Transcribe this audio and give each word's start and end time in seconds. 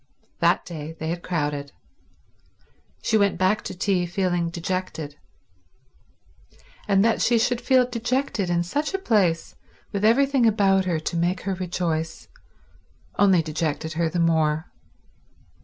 That 0.39 0.65
day 0.65 0.93
they 0.99 1.09
had 1.09 1.21
crowded. 1.21 1.73
She 3.03 3.19
went 3.19 3.37
back 3.37 3.61
to 3.65 3.77
tea 3.77 4.07
feeling 4.07 4.49
dejected, 4.49 5.15
and 6.87 7.05
that 7.05 7.21
she 7.21 7.37
should 7.37 7.61
feel 7.61 7.85
dejected 7.87 8.49
in 8.49 8.63
such 8.63 8.95
a 8.95 8.97
place 8.97 9.53
with 9.91 10.03
everything 10.03 10.47
about 10.47 10.85
her 10.85 10.99
to 11.01 11.15
make 11.15 11.41
her 11.41 11.53
rejoice, 11.53 12.29
only 13.19 13.43
dejected 13.43 13.93
her 13.93 14.09
the 14.09 14.19
more. 14.19 14.71